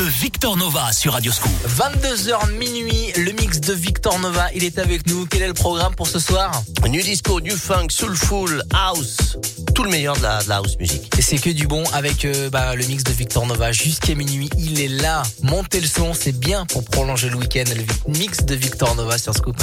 [0.00, 1.52] de Victor Nova sur Radio Scoop.
[1.68, 5.26] 22h minuit, le mix de Victor Nova, il est avec nous.
[5.26, 6.50] Quel est le programme pour ce soir?
[6.88, 9.36] New disco, new funk, soulful, house,
[9.74, 11.12] tout le meilleur de la, house music.
[11.18, 14.48] Et c'est que du bon avec euh, bah, le mix de Victor Nova jusqu'à minuit.
[14.56, 15.22] Il est là.
[15.42, 17.64] Montez le son, c'est bien pour prolonger le week-end.
[17.68, 19.62] Le mix de Victor Nova sur Scoop.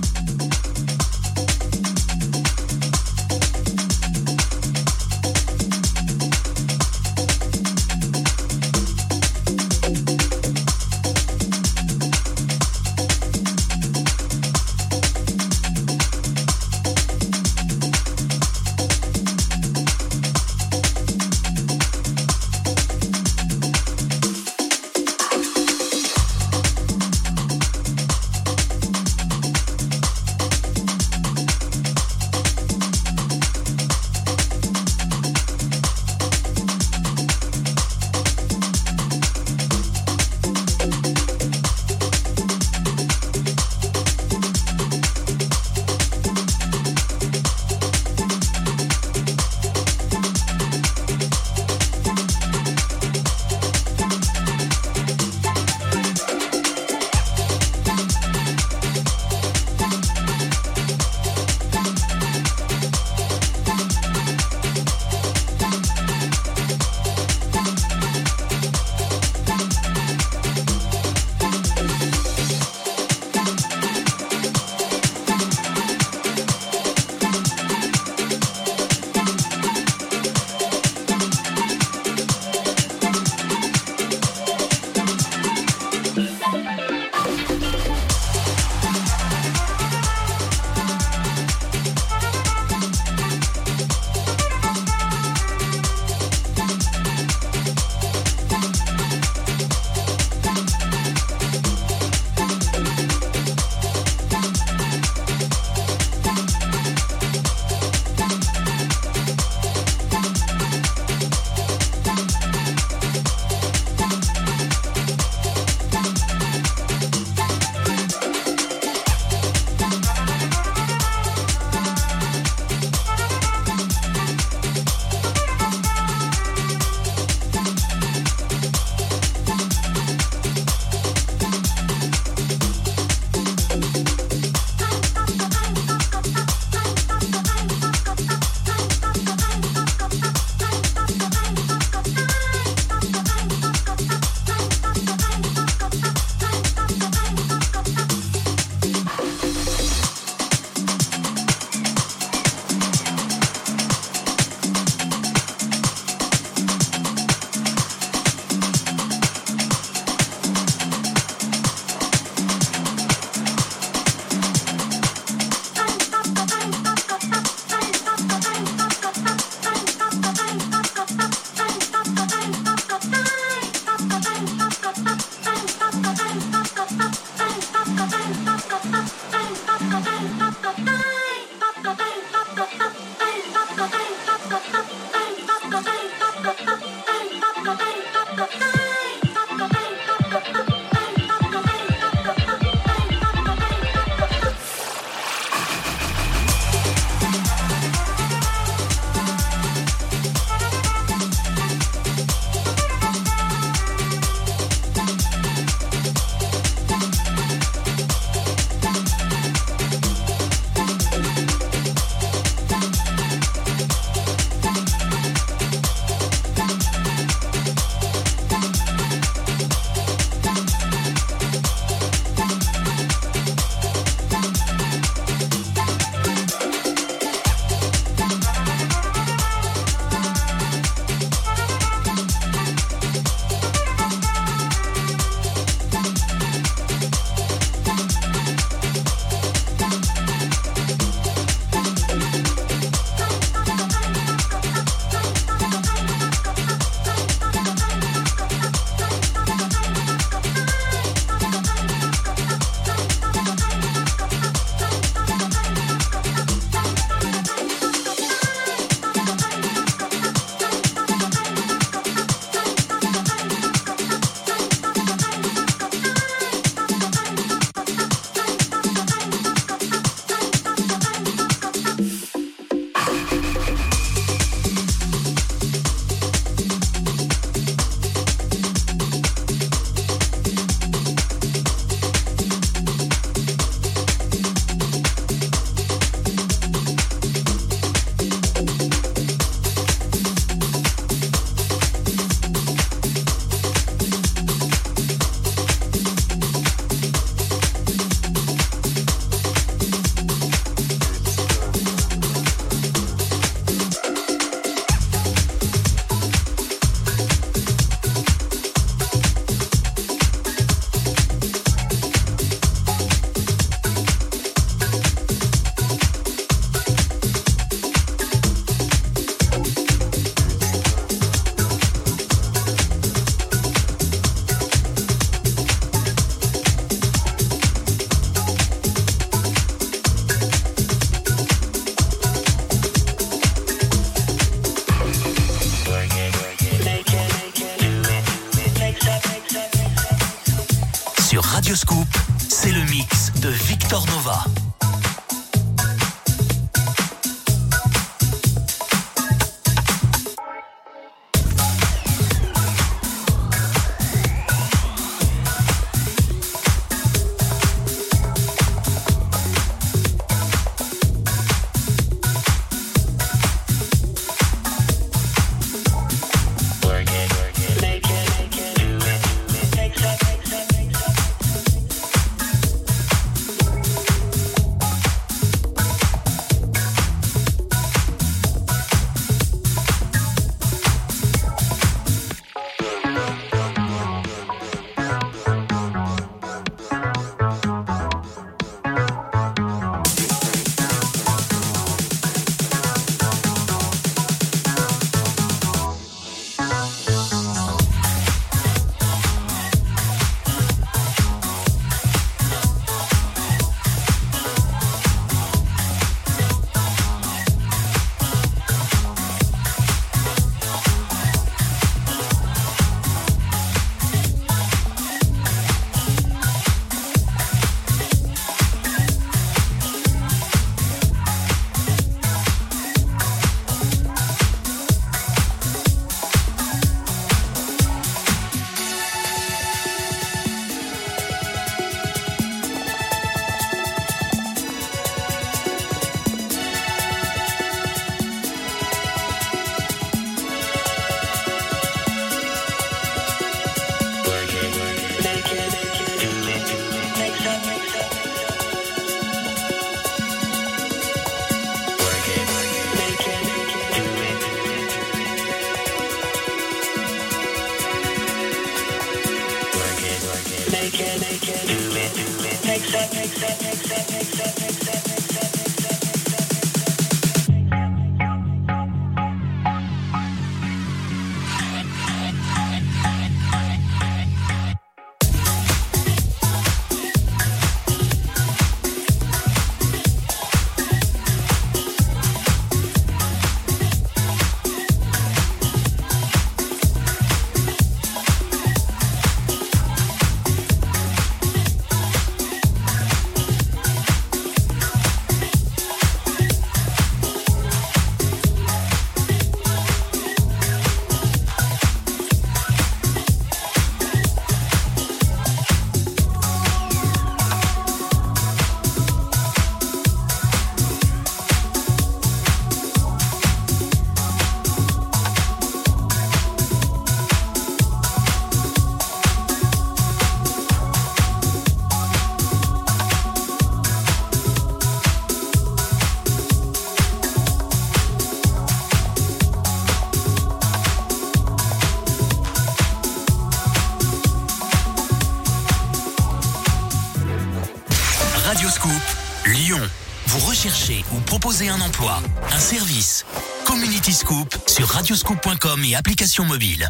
[544.81, 546.89] Sur radioscoop.com et application mobile.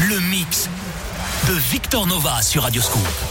[0.00, 0.68] Le mix
[1.46, 3.29] de Victor Nova sur Radioscoop.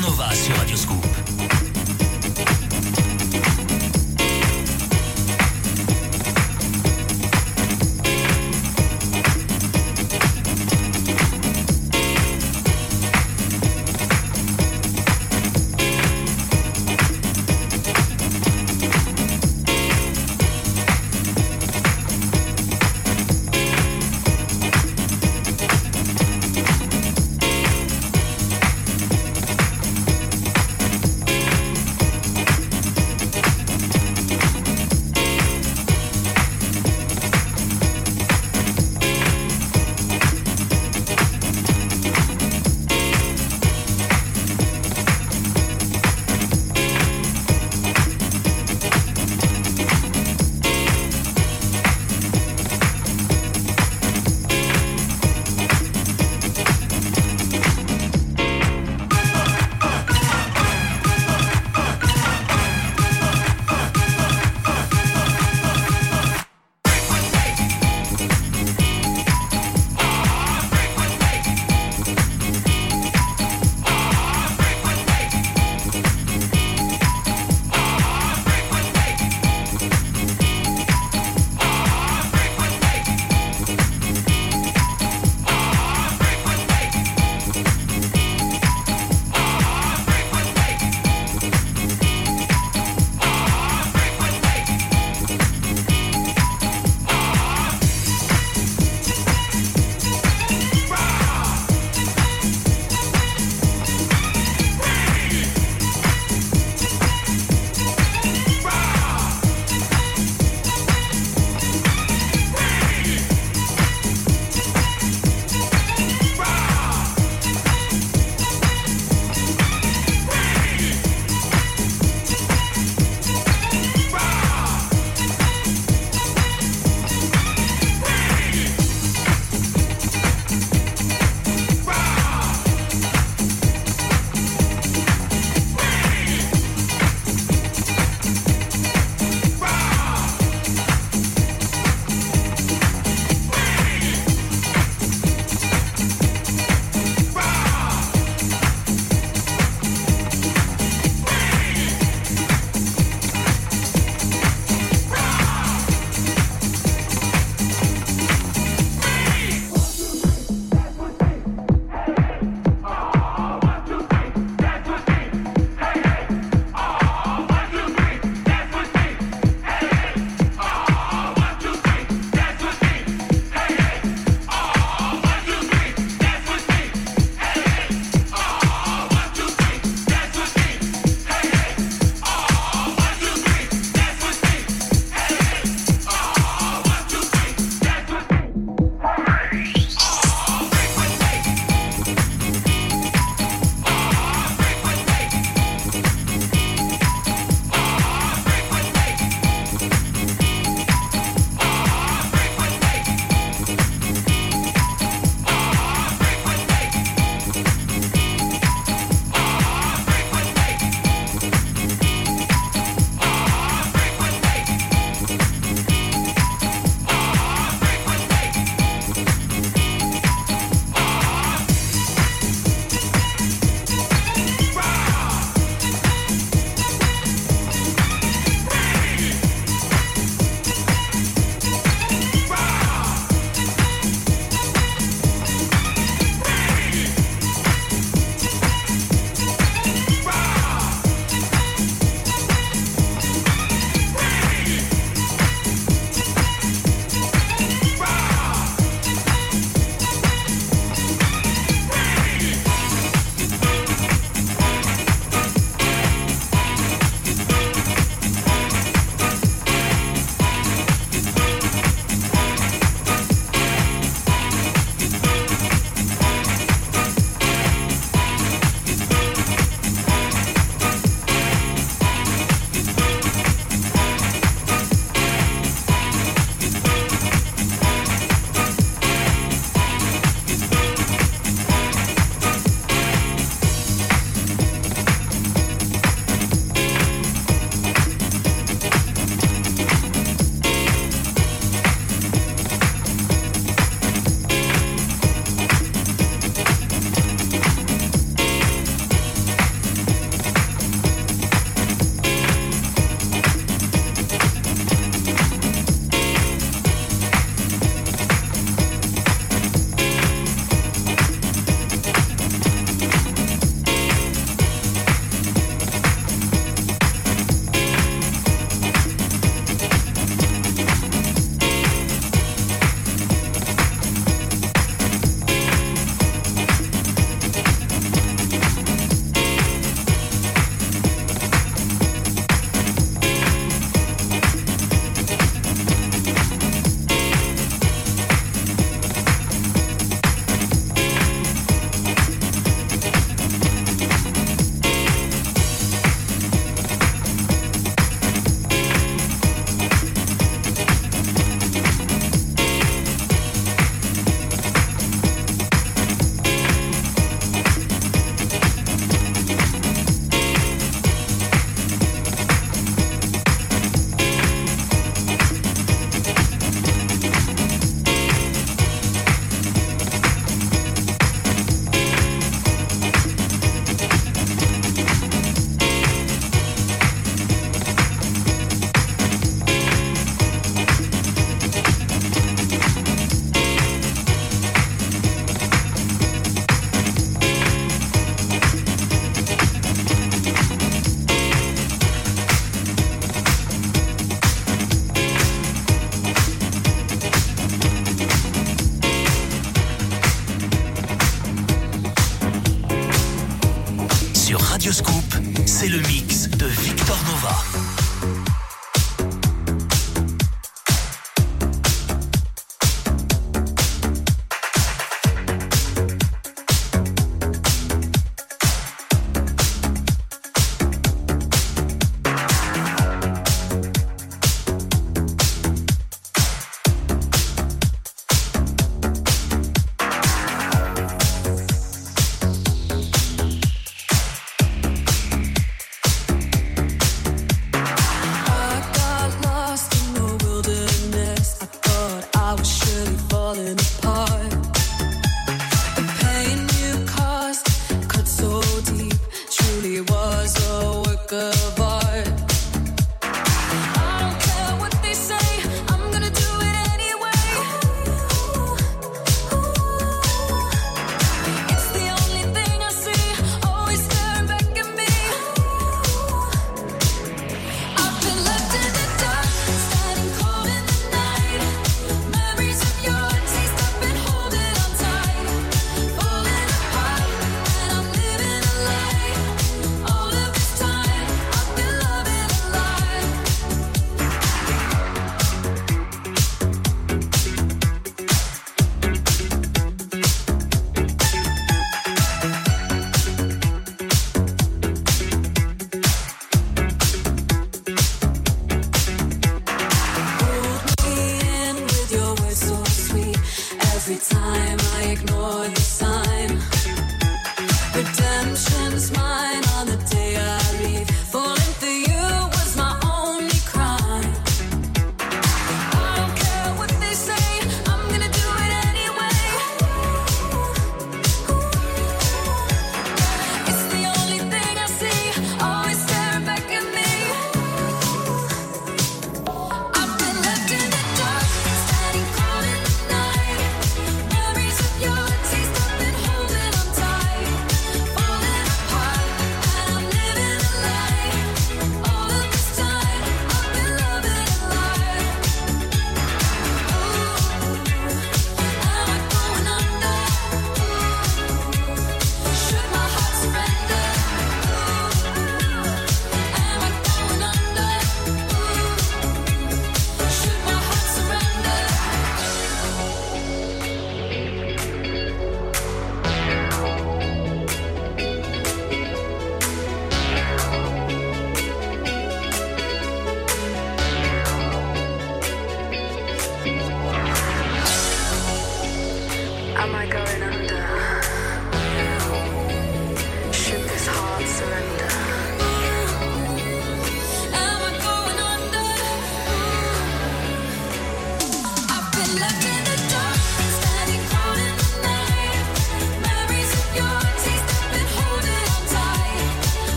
[0.00, 0.69] Nova sur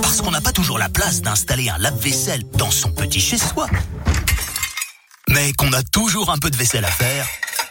[0.00, 3.66] Parce qu'on n'a pas toujours la place d'installer un lave-vaisselle dans son petit chez-soi.
[5.28, 7.26] Mais qu'on a toujours un peu de vaisselle à faire.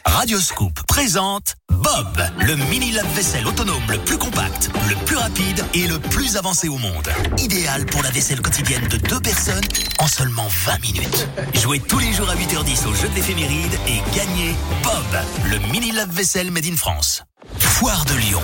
[0.06, 1.56] Radioscoop présente
[1.88, 6.68] Bob, le mini lave-vaisselle autonome le plus compact, le plus rapide et le plus avancé
[6.68, 7.08] au monde.
[7.38, 9.64] Idéal pour la vaisselle quotidienne de deux personnes
[10.00, 11.30] en seulement 20 minutes.
[11.54, 15.94] Jouez tous les jours à 8h10 au jeu de l'éphéméride et gagnez Bob, le mini
[15.94, 17.24] lave-vaisselle made in France.
[17.58, 18.42] Foire de Lyon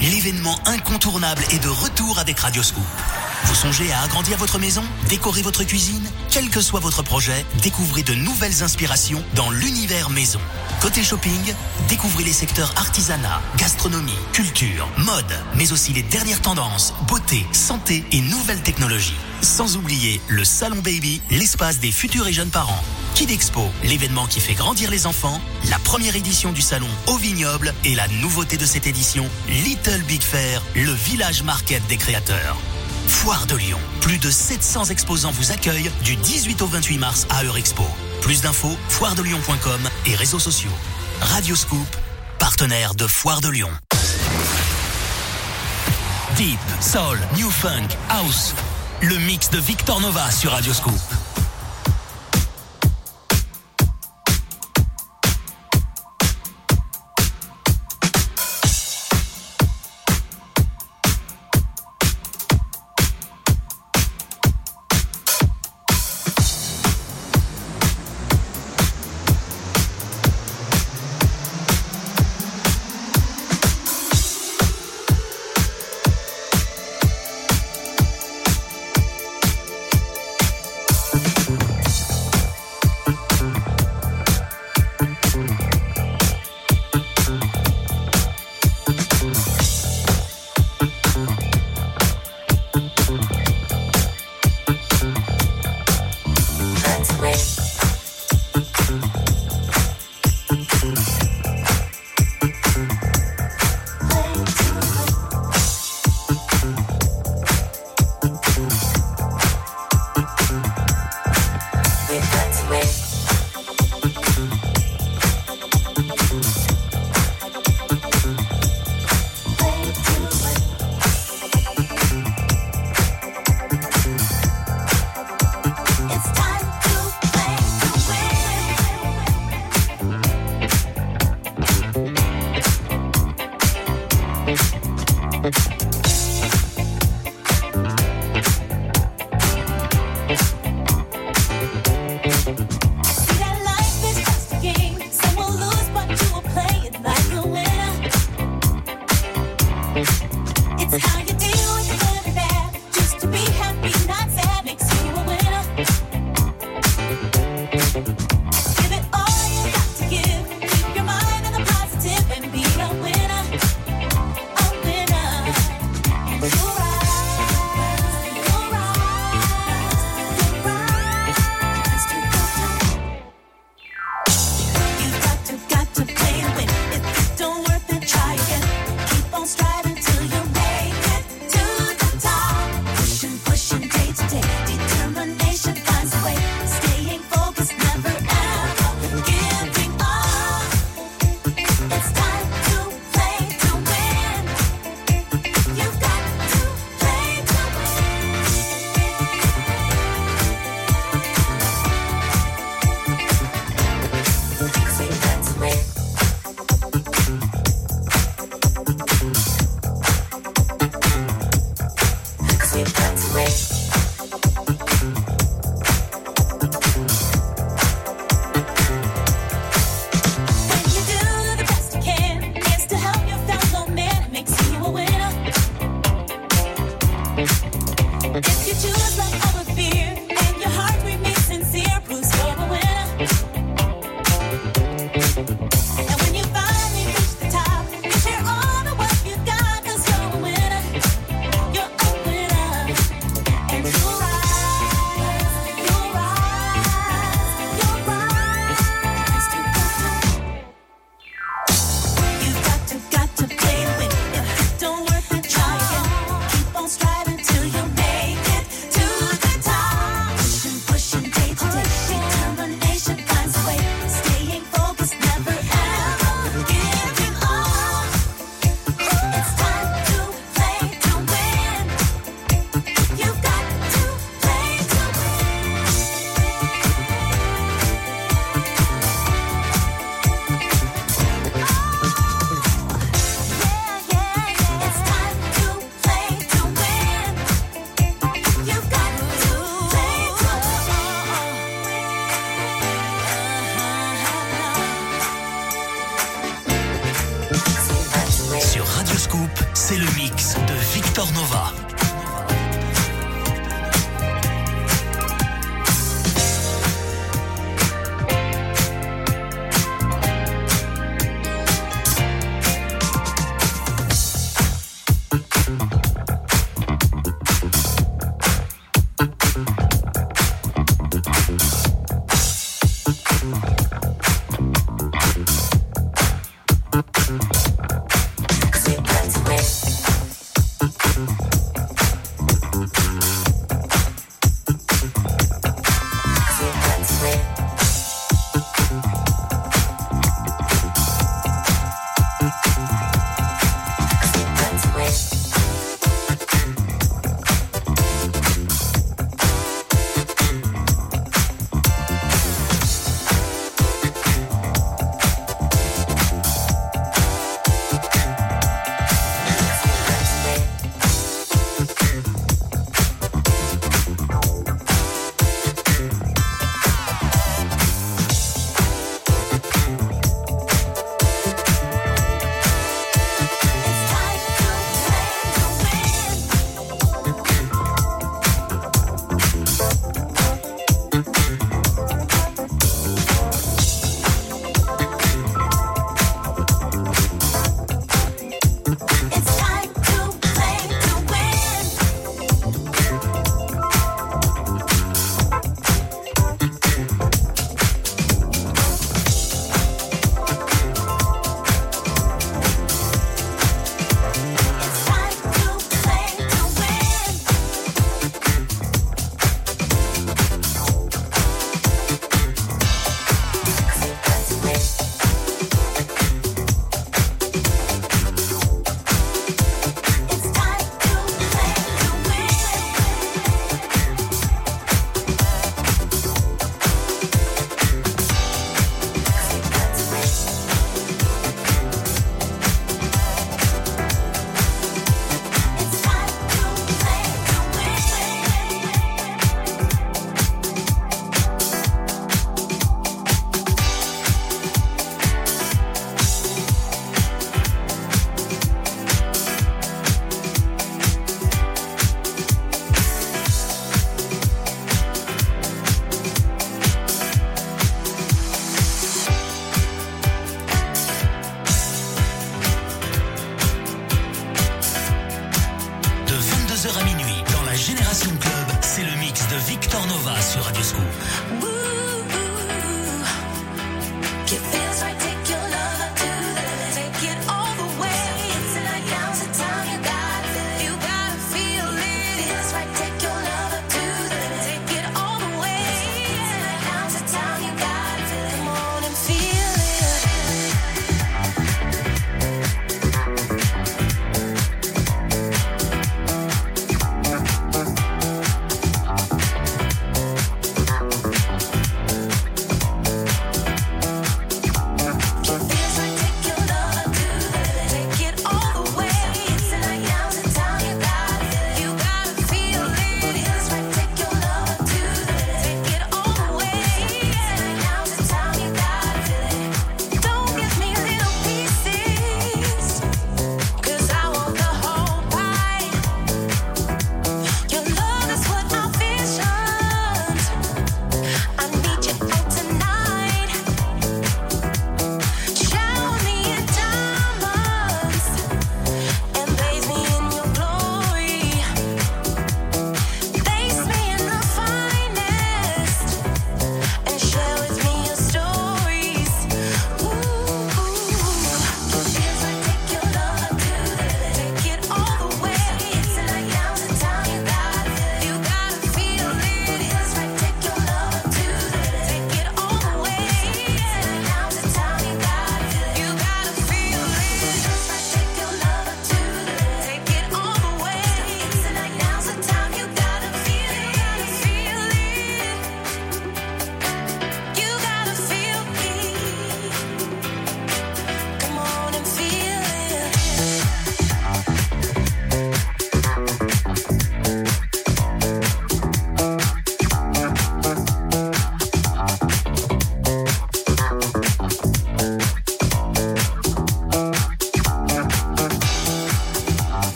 [0.00, 2.82] l'événement incontournable est de retour avec Radioscoop.
[3.44, 8.02] Vous songez à agrandir votre maison Décorer votre cuisine Quel que soit votre projet, découvrez
[8.02, 10.40] de nouvelles inspirations dans l'univers maison.
[10.80, 11.54] Côté shopping,
[11.88, 18.20] découvrez les secteurs artisanat, gastronomie, culture, mode, mais aussi les dernières tendances, beauté, santé et
[18.20, 19.16] nouvelles technologies.
[19.42, 22.82] Sans oublier le Salon Baby, l'espace des futurs et jeunes parents.
[23.14, 27.74] Kid Expo, l'événement qui fait grandir les enfants, la première édition du salon au vignoble
[27.84, 32.56] et la nouveauté de cette édition, Little Big Fair, le village market des créateurs.
[33.10, 37.42] Foire de Lyon, plus de 700 exposants vous accueillent du 18 au 28 mars à
[37.44, 37.82] Eurexpo.
[38.22, 40.70] Plus d'infos, foiredelion.com et réseaux sociaux.
[41.20, 41.86] Radio Scoop,
[42.38, 43.68] partenaire de Foire de Lyon.
[46.36, 48.54] Deep, Soul, New Funk, House,
[49.02, 51.19] le mix de Victor Nova sur Radio Scoop.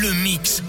[0.00, 0.62] Le mix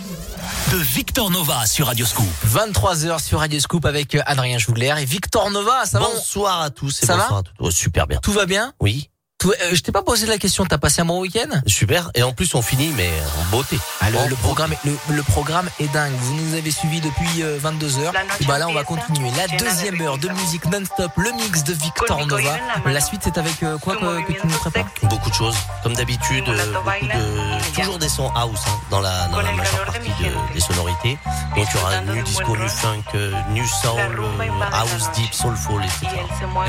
[0.72, 2.26] de Victor Nova sur Radio Scoop.
[2.48, 5.86] 23h sur Radio Scoop avec Adrien Jougler et Victor Nova.
[5.86, 7.54] Ça va Bonsoir à tous et Ça va bonsoir à toutes.
[7.60, 8.18] Oh, super bien.
[8.24, 8.74] Tout va bien?
[8.80, 9.12] Oui,
[9.42, 11.48] Je t'ai pas posé la question, t'as passé un bon week-end?
[11.66, 12.12] Super.
[12.14, 13.10] Et en plus, on finit, mais
[13.40, 13.80] en beauté.
[14.02, 16.12] Ah, le, En le programme, est- le, le programme est dingue.
[16.20, 18.12] Vous nous avez suivis depuis 22h.
[18.42, 19.32] Et bah là, on va continuer.
[19.38, 22.58] La deuxième heure de musique non-stop, le mix de Victor Nova.
[22.86, 25.56] La suite, c'est avec euh, quoi que, que tu nous prépares Beaucoup de choses.
[25.84, 29.86] Comme d'habitude, euh, beaucoup de, toujours des sons house hein, dans la, dans la majeure
[29.86, 31.18] partie de- des sonorités.
[31.56, 35.82] Donc il y aura nu disco, nu funk, euh, nu soul, euh, house deep, soulful,
[35.84, 36.08] etc.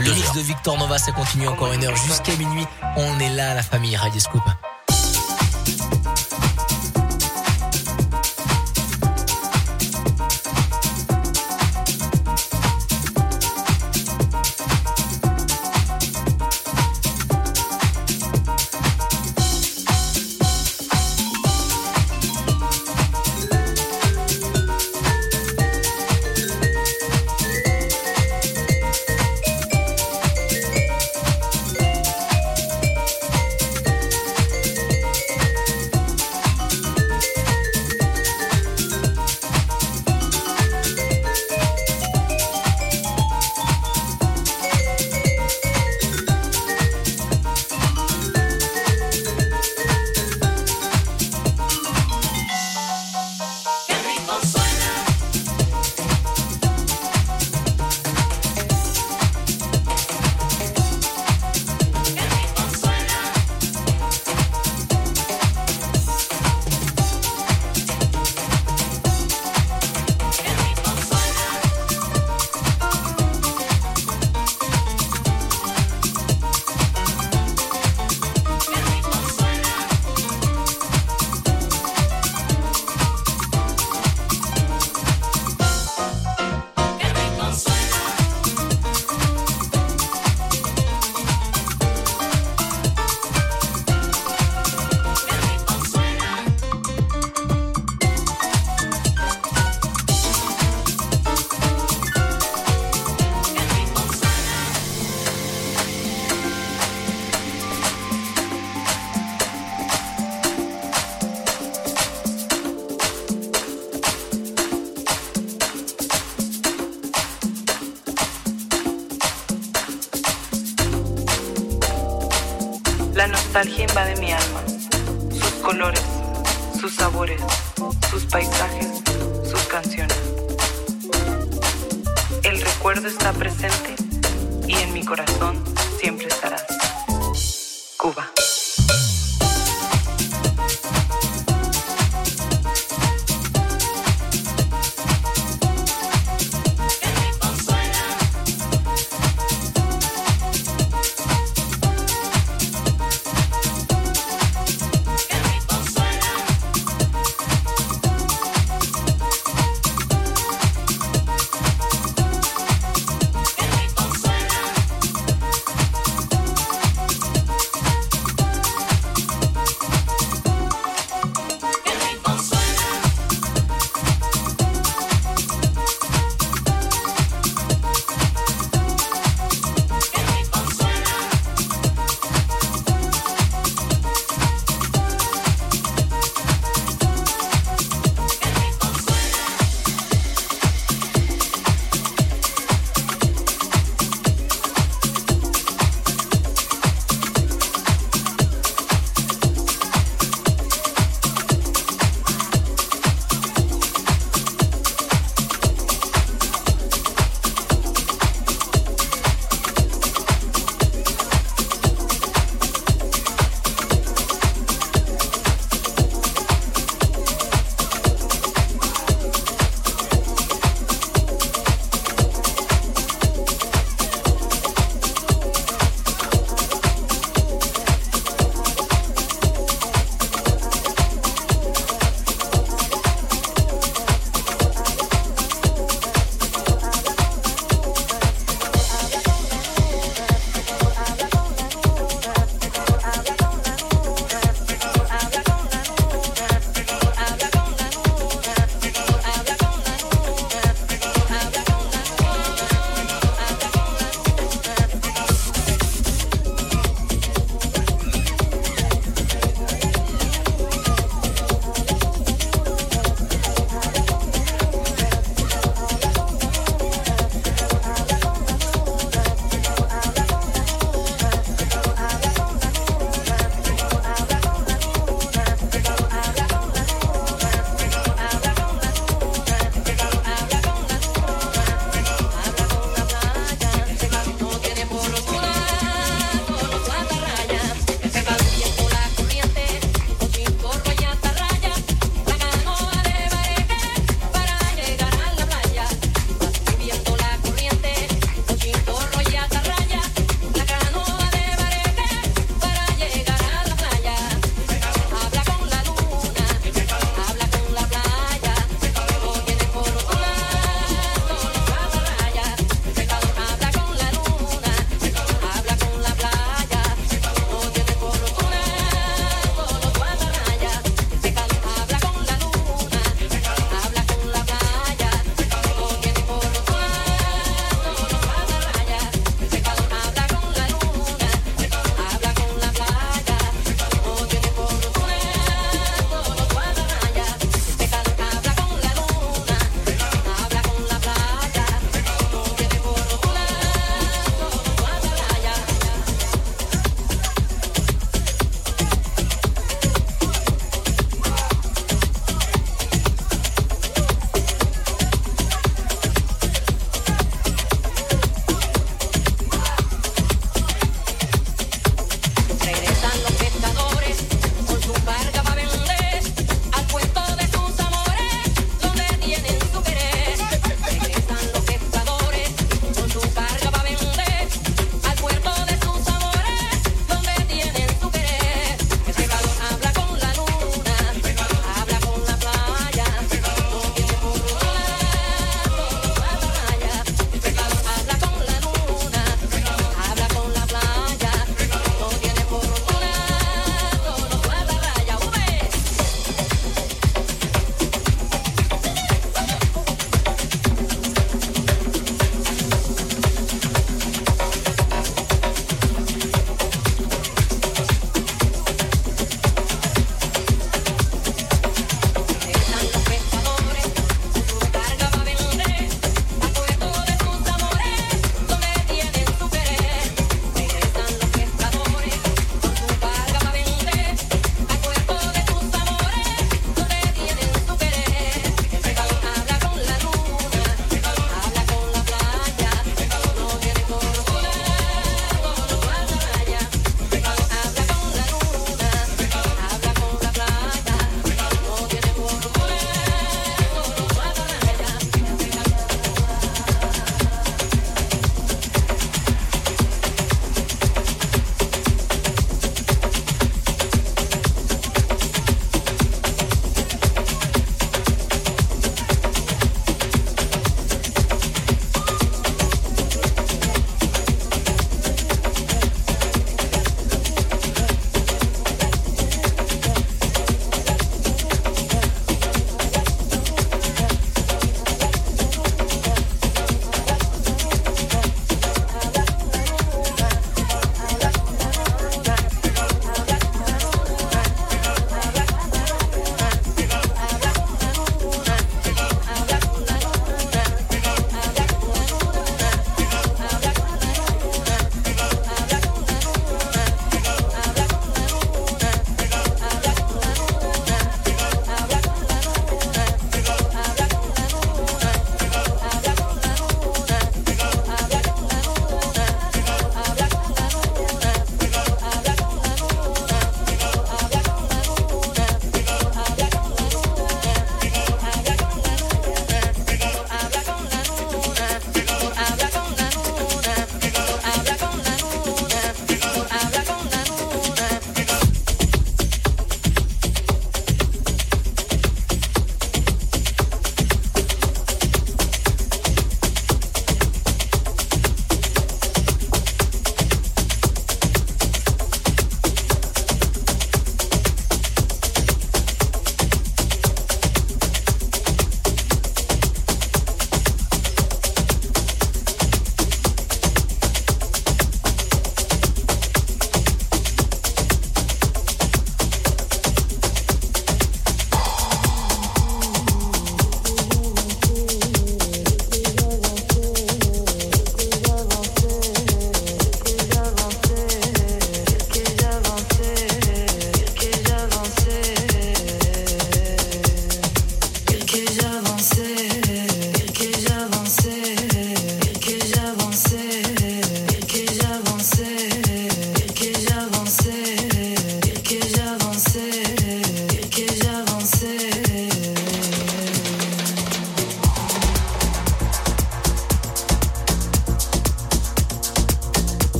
[0.00, 2.57] Le mix de Victor Nova, ça continue encore une heure jusqu'à minuit.
[2.96, 4.42] On est là, la famille Radio Scoop.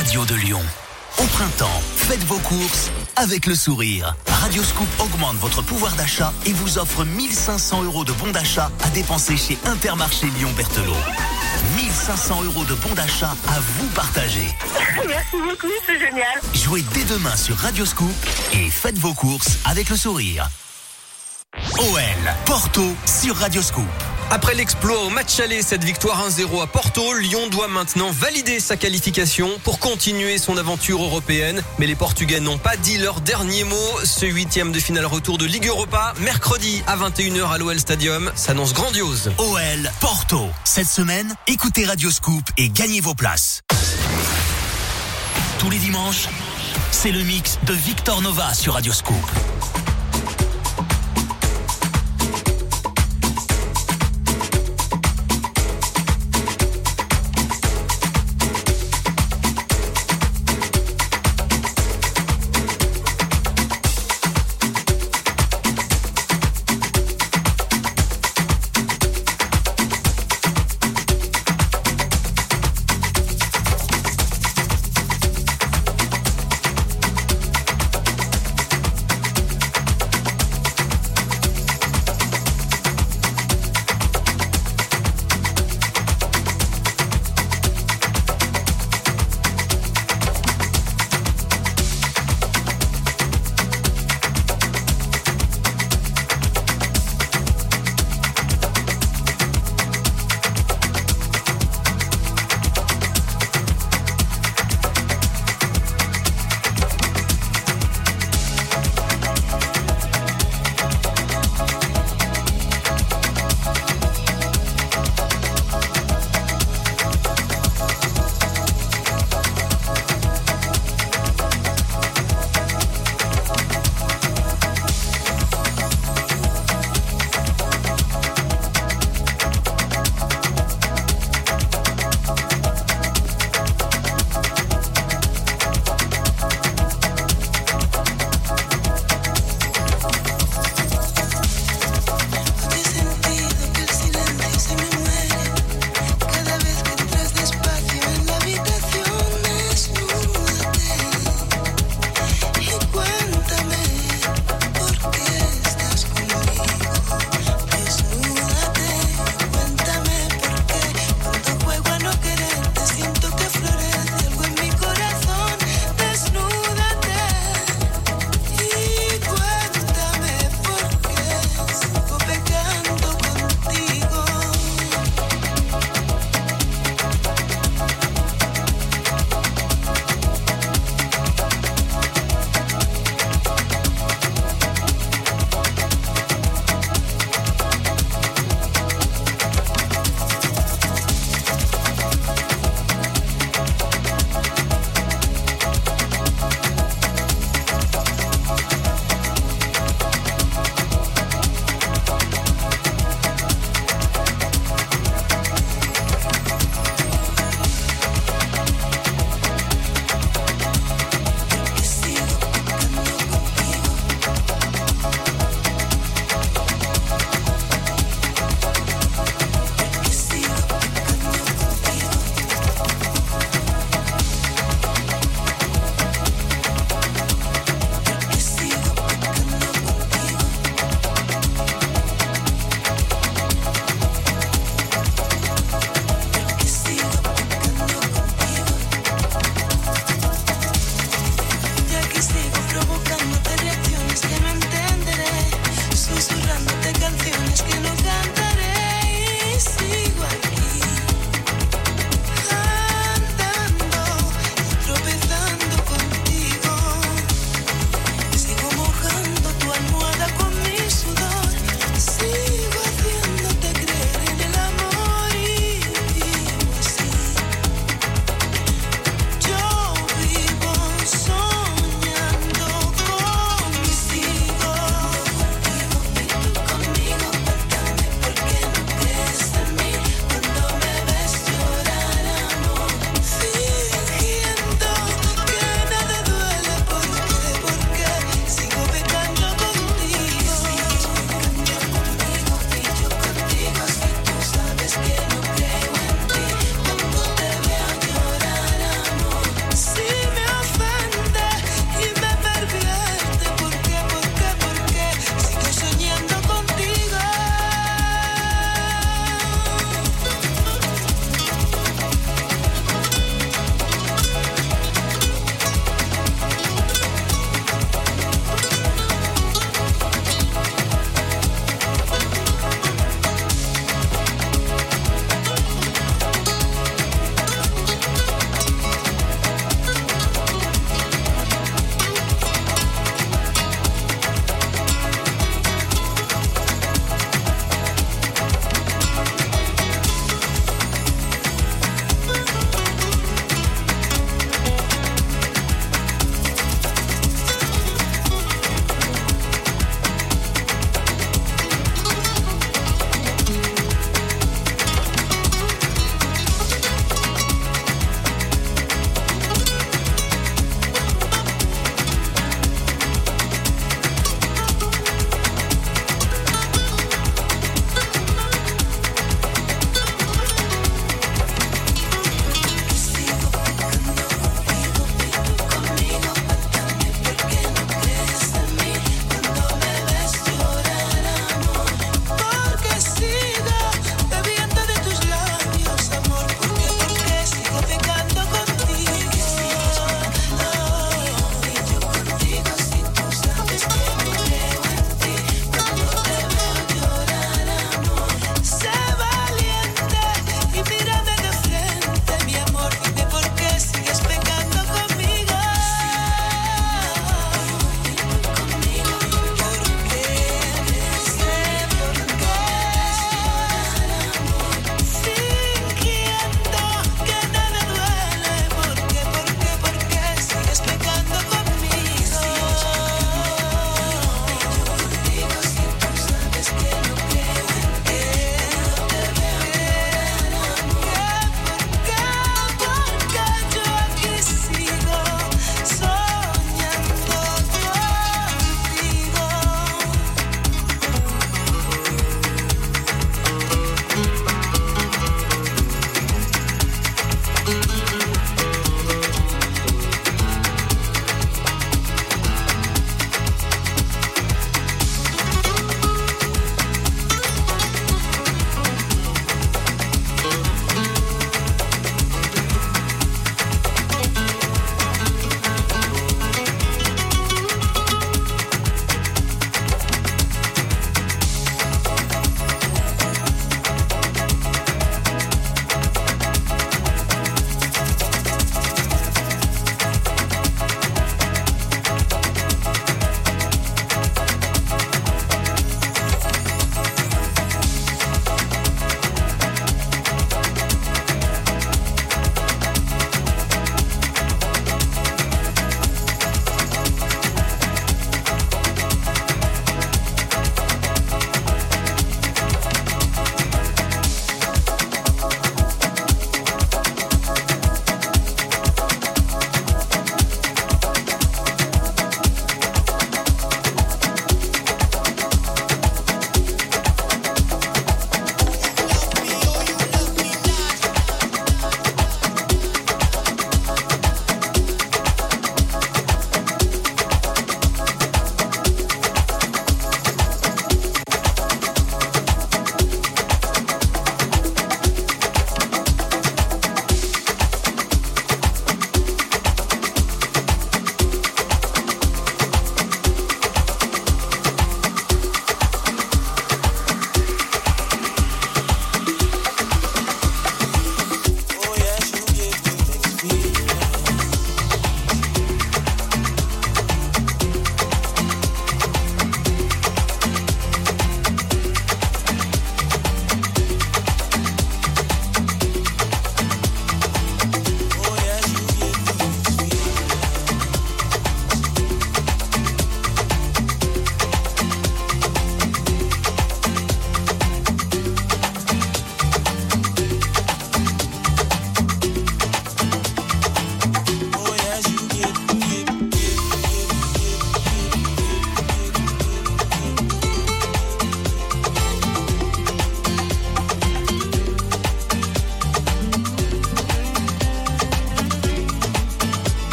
[0.00, 0.62] Radio de Lyon.
[1.18, 4.16] Au printemps, faites vos courses avec le sourire.
[4.26, 9.36] Radioscoop augmente votre pouvoir d'achat et vous offre 1500 euros de bons d'achat à dépenser
[9.36, 10.96] chez Intermarché Lyon-Berthelot.
[11.76, 14.48] 1500 euros de bons d'achat à vous partager.
[15.06, 16.40] Merci beaucoup, c'est génial.
[16.54, 18.08] Jouez dès demain sur Radioscoop
[18.54, 20.48] et faites vos courses avec le sourire.
[21.78, 23.84] OL, Porto sur Radioscoop.
[24.32, 28.76] Après l'exploit au match aller, cette victoire 1-0 à Porto, Lyon doit maintenant valider sa
[28.76, 31.60] qualification pour continuer son aventure européenne.
[31.80, 33.90] Mais les Portugais n'ont pas dit leur dernier mot.
[34.04, 38.72] Ce huitième de finale retour de Ligue Europa, mercredi à 21h à l'OL Stadium, s'annonce
[38.72, 39.32] grandiose.
[39.38, 40.46] OL, Porto.
[40.64, 43.62] Cette semaine, écoutez Radioscoop et gagnez vos places.
[45.58, 46.28] Tous les dimanches,
[46.92, 49.16] c'est le mix de Victor Nova sur Radioscoop.
[49.16, 49.39] connais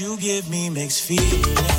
[0.00, 1.71] you give me makes feelings.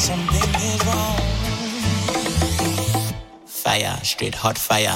[0.00, 1.20] something is wrong.
[3.44, 4.94] Fire, straight hot fire.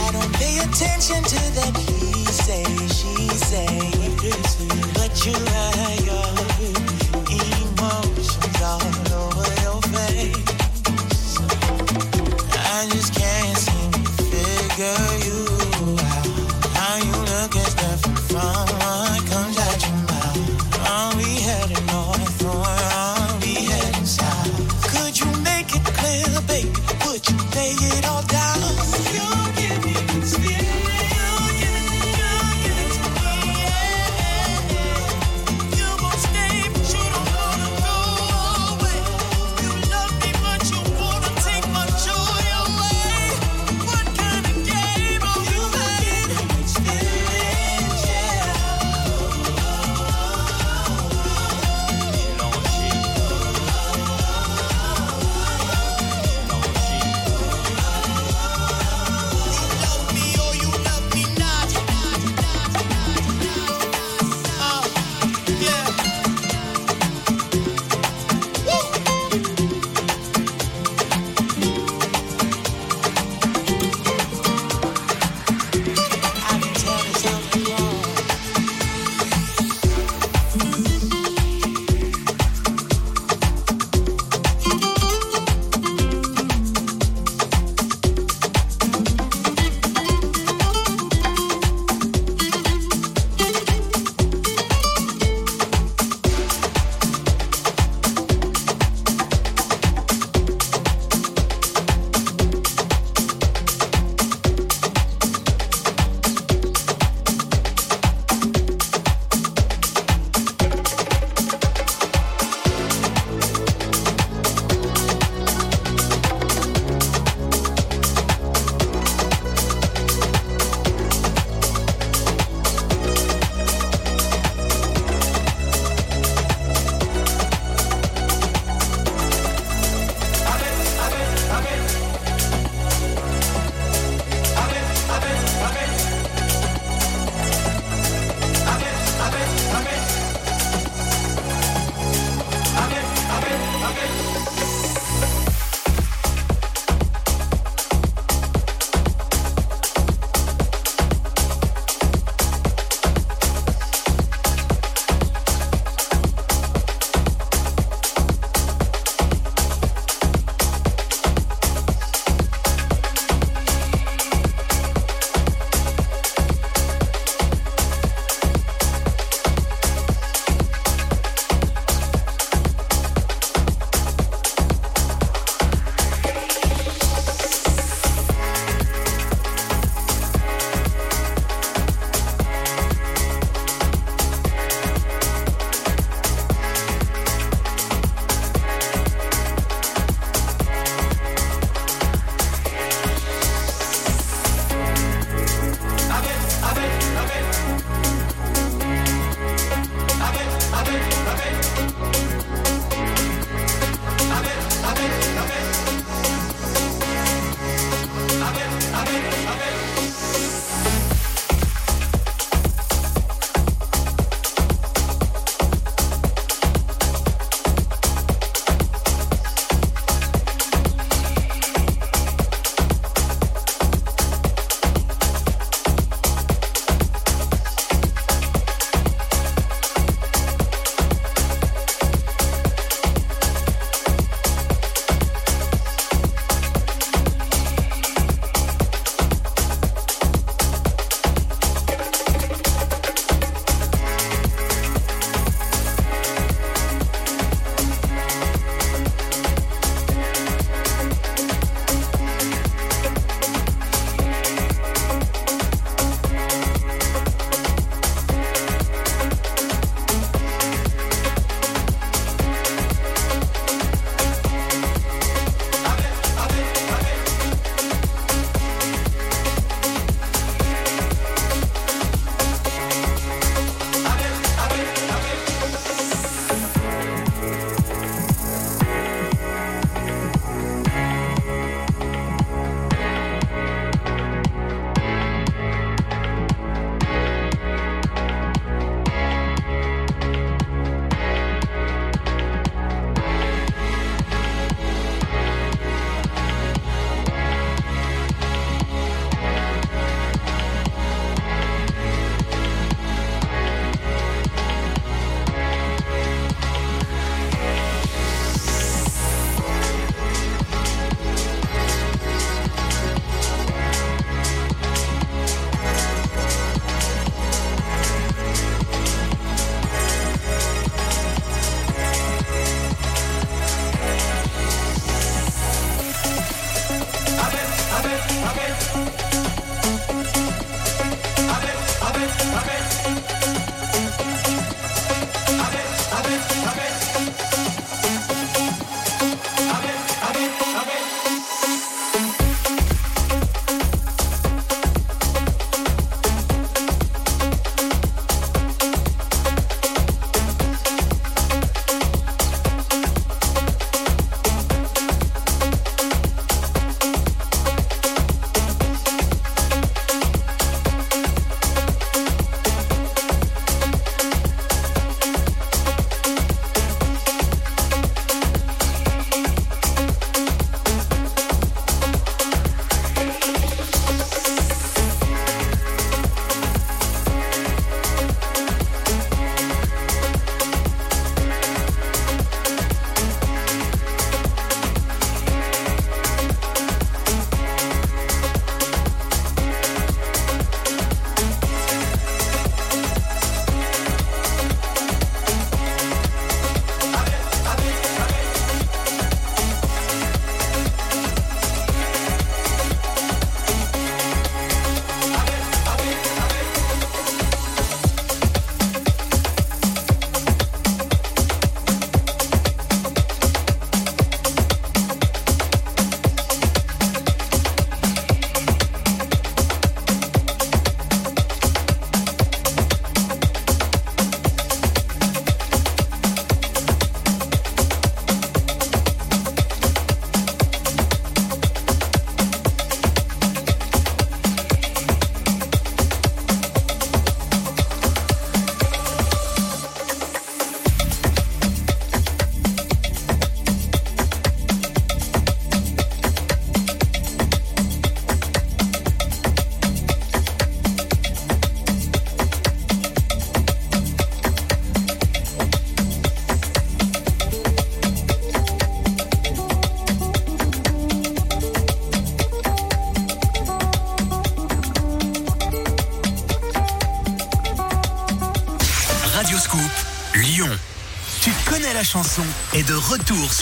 [0.00, 3.66] I don't pay attention to that he say, she say,
[4.94, 5.71] but you are.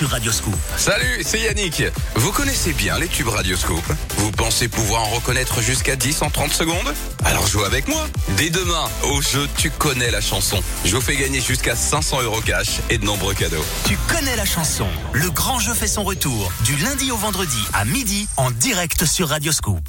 [0.01, 0.56] Sur Radioscoop.
[0.78, 1.82] Salut, c'est Yannick.
[2.14, 3.85] Vous connaissez bien les tubes Radioscope
[4.16, 6.94] Vous pensez pouvoir en reconnaître jusqu'à 10 en 30 secondes
[7.27, 8.09] Alors jouez avec moi.
[8.39, 10.59] Dès demain, au jeu Tu connais la chanson.
[10.86, 13.62] Je vous fais gagner jusqu'à 500 euros cash et de nombreux cadeaux.
[13.86, 14.86] Tu connais la chanson.
[15.12, 19.28] Le grand jeu fait son retour du lundi au vendredi à midi en direct sur
[19.28, 19.86] Radioscoop.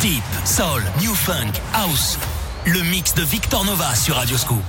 [0.00, 2.16] Deep, Soul, New Funk, House.
[2.64, 4.64] Le mix de Victor Nova sur Radioscoop.